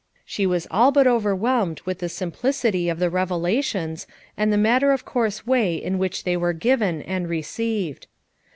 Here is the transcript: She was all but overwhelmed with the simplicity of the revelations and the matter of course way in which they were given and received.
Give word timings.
She 0.25 0.47
was 0.47 0.65
all 0.71 0.91
but 0.91 1.05
overwhelmed 1.05 1.81
with 1.85 1.99
the 1.99 2.09
simplicity 2.09 2.89
of 2.89 2.97
the 2.97 3.11
revelations 3.11 4.07
and 4.35 4.51
the 4.51 4.57
matter 4.57 4.91
of 4.93 5.05
course 5.05 5.45
way 5.45 5.75
in 5.75 5.99
which 5.99 6.23
they 6.23 6.35
were 6.35 6.53
given 6.53 7.03
and 7.03 7.29
received. 7.29 8.07